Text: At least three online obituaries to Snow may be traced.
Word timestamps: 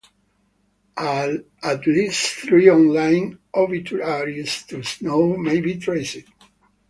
At 0.97 1.85
least 1.85 2.33
three 2.39 2.67
online 2.71 3.37
obituaries 3.53 4.63
to 4.63 4.81
Snow 4.81 5.37
may 5.37 5.61
be 5.61 5.77
traced. 5.77 6.27